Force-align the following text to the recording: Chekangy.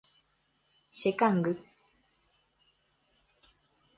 Chekangy. 0.97 1.51